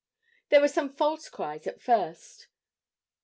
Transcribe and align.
There 0.49 0.61
were 0.61 0.67
some 0.67 0.89
false 0.89 1.29
cries 1.29 1.67
at 1.67 1.79
first. 1.79 2.47